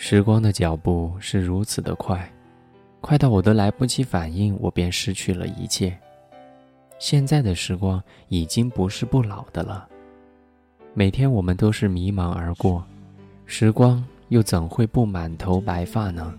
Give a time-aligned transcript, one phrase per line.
[0.00, 2.32] 时光的脚步是如此的快，
[3.00, 5.98] 快到我都来不及反应，我便失去了一切。
[7.00, 9.88] 现在的时光已经不是不老的了。
[10.94, 12.86] 每天我们都是迷茫而过，
[13.44, 16.32] 时光又怎会不满头白发呢？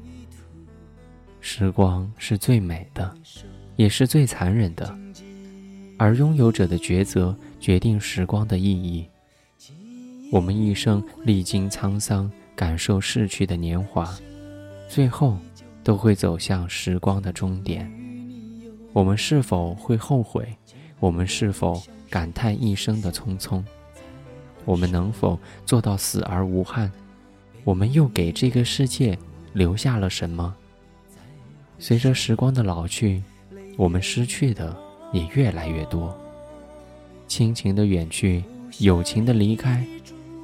[1.42, 3.14] 时光是最美的，
[3.76, 4.98] 也是最残忍的，
[5.98, 9.06] 而拥有者的抉择决定时光的意义。
[10.32, 14.14] 我们一生历经沧桑，感受逝去的年华，
[14.90, 15.38] 最后
[15.82, 17.90] 都会走向时光的终点。
[18.92, 20.46] 我们是否会后悔？
[21.00, 23.64] 我们是否感叹一生的匆匆？
[24.66, 26.92] 我们能否做到死而无憾？
[27.64, 29.18] 我们又给这个世界
[29.54, 30.54] 留下了什么？
[31.78, 33.24] 随着时光的老去，
[33.78, 34.76] 我们失去的
[35.14, 36.14] 也越来越多。
[37.26, 38.44] 亲情的远去，
[38.80, 39.88] 友情的离开，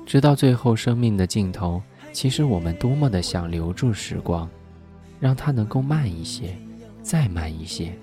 [0.05, 1.81] 直到最后生命的尽头，
[2.15, 4.49] 其实我们多么的想留住时光，
[5.19, 6.55] 让它能够慢一些，
[7.01, 7.93] 再慢一些，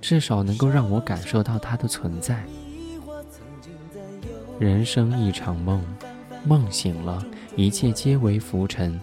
[0.00, 2.42] 至少能够让我感受到它的存在。
[4.58, 5.80] 人生一场梦，
[6.44, 9.00] 梦醒了，一切皆为浮尘。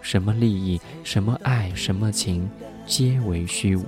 [0.00, 2.50] 什么利益，什么爱，什么情，
[2.84, 3.84] 皆为虚无。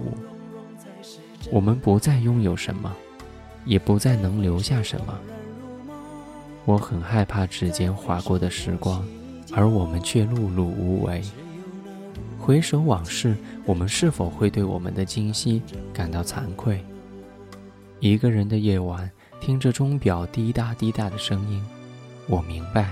[1.50, 2.94] 我们不再拥有什么，
[3.64, 5.19] 也不再能留下什么。
[6.64, 9.05] 我很害怕指尖划过的时光，
[9.55, 11.22] 而我们却碌碌无为。
[12.38, 16.84] 回首往事，我们是否会对我们的今夕感到惭愧？
[18.00, 19.10] 一个人的夜晚，
[19.41, 21.64] 听着钟表滴答滴答的声音，
[22.27, 22.91] 我明白，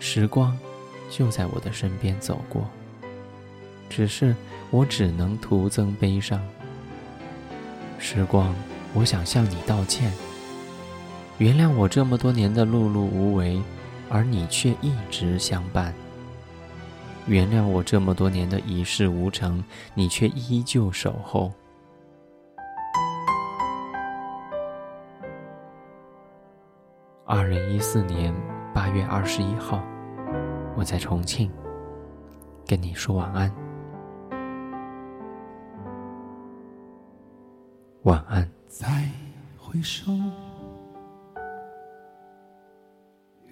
[0.00, 0.56] 时光。
[1.10, 2.68] 就在我的身边走过，
[3.88, 4.36] 只是
[4.70, 6.38] 我只能徒增悲伤。
[7.98, 8.54] 时光，
[8.92, 10.12] 我想向你道歉，
[11.38, 13.58] 原谅我这么多年的碌碌无为，
[14.10, 15.92] 而你却一直相伴；
[17.26, 19.62] 原谅我这么多年的一事无成，
[19.94, 21.52] 你却依旧守候。
[27.26, 28.34] 二零一四年
[28.72, 29.82] 八月二十一号。
[30.76, 31.50] 我在重庆，
[32.64, 33.52] 跟你说晚安。
[38.04, 38.48] 晚安。
[38.68, 38.86] 再
[39.58, 40.12] 回首，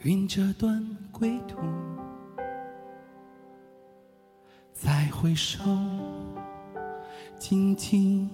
[0.07, 1.57] 云这段归途；
[4.73, 5.65] 再回首，
[7.37, 8.29] 荆棘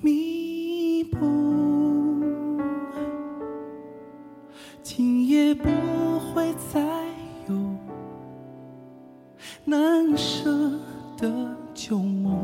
[0.00, 1.20] 密布，
[4.82, 5.68] 今夜不
[6.18, 6.82] 会再
[7.48, 7.54] 有。
[9.64, 10.50] 难舍
[11.16, 12.36] 的旧梦，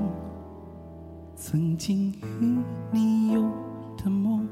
[1.34, 2.58] 曾经与
[2.92, 3.42] 你有
[3.96, 4.46] 的梦，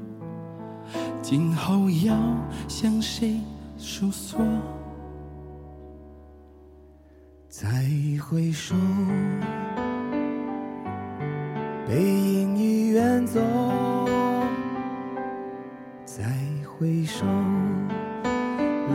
[1.21, 2.13] 今后要
[2.67, 3.39] 向谁
[3.83, 4.37] 收缩？
[7.49, 7.67] 再
[8.23, 8.75] 回首，
[11.87, 13.41] 背影已远走；
[16.05, 16.23] 再
[16.77, 17.25] 回首，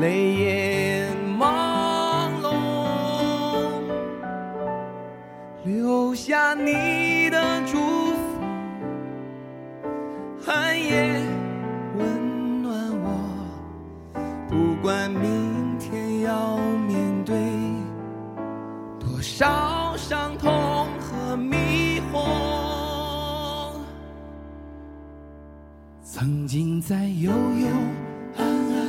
[0.00, 2.54] 泪眼朦胧。
[5.64, 7.55] 留下你的
[26.18, 27.68] 曾经在悠悠
[28.38, 28.88] 暗暗、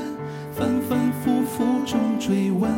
[0.53, 2.71] 反反复复中追问。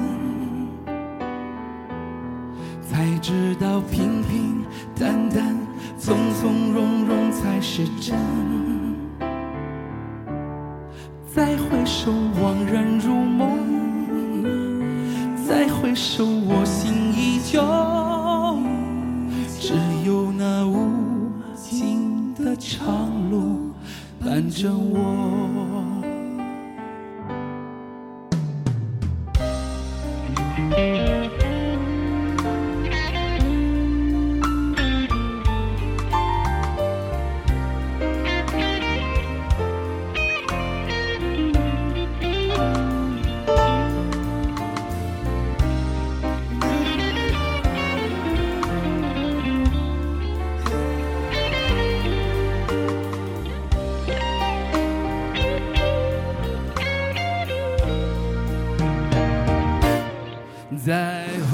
[2.81, 4.65] 才知道平平
[4.95, 5.55] 淡淡、
[5.99, 8.17] 从从容容才是真。
[11.31, 13.55] 再回首，恍然如梦；
[15.47, 17.61] 再回首，我心依旧。
[19.59, 20.89] 只有那无
[21.53, 23.69] 尽的长路
[24.19, 25.98] 伴着我。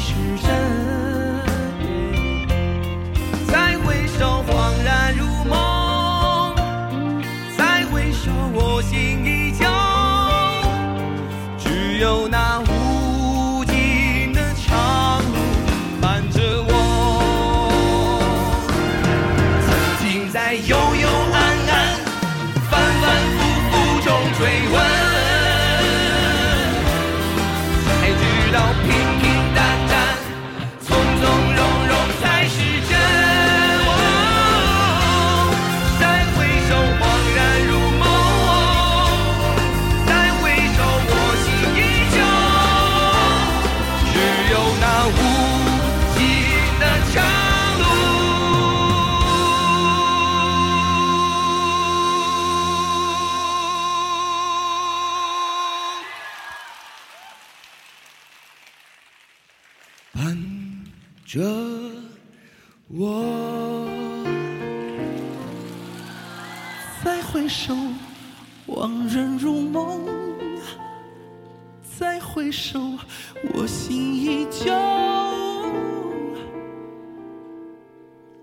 [0.00, 0.48] 是真
[3.46, 6.54] 再回首恍然如梦
[7.58, 9.66] 再回首我心依旧。
[11.58, 12.60] 只有那
[61.32, 61.40] 着
[62.88, 63.86] 我，
[67.04, 67.72] 再回首，
[68.66, 70.00] 恍然如梦；
[71.96, 72.80] 再回首，
[73.54, 74.74] 我心依旧。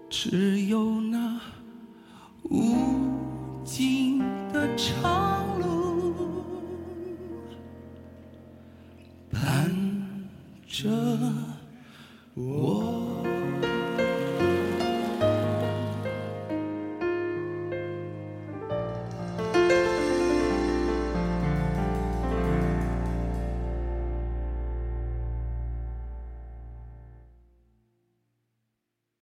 [0.09, 1.41] 只有那
[2.43, 2.73] 无
[3.65, 4.19] 尽
[4.53, 5.16] 的长。